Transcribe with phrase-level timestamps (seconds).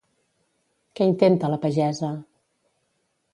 [0.99, 2.11] Què intenta la pagesa?